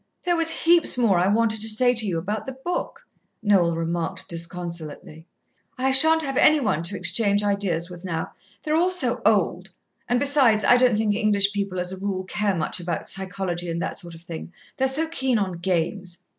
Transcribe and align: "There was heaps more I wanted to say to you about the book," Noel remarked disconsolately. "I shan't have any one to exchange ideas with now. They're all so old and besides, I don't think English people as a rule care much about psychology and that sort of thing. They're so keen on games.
"There 0.23 0.35
was 0.35 0.49
heaps 0.49 0.97
more 0.97 1.19
I 1.19 1.27
wanted 1.27 1.61
to 1.61 1.69
say 1.69 1.93
to 1.93 2.07
you 2.07 2.17
about 2.17 2.47
the 2.47 2.57
book," 2.65 3.05
Noel 3.43 3.75
remarked 3.75 4.27
disconsolately. 4.27 5.27
"I 5.77 5.91
shan't 5.91 6.23
have 6.23 6.37
any 6.37 6.59
one 6.59 6.81
to 6.81 6.97
exchange 6.97 7.43
ideas 7.43 7.87
with 7.87 8.03
now. 8.03 8.31
They're 8.63 8.75
all 8.75 8.89
so 8.89 9.21
old 9.23 9.69
and 10.09 10.19
besides, 10.19 10.65
I 10.65 10.75
don't 10.77 10.97
think 10.97 11.13
English 11.13 11.53
people 11.53 11.79
as 11.79 11.91
a 11.91 11.97
rule 11.99 12.23
care 12.23 12.55
much 12.55 12.79
about 12.79 13.07
psychology 13.09 13.69
and 13.69 13.79
that 13.83 13.95
sort 13.95 14.15
of 14.15 14.21
thing. 14.23 14.51
They're 14.77 14.87
so 14.87 15.07
keen 15.07 15.37
on 15.37 15.59
games. 15.59 16.23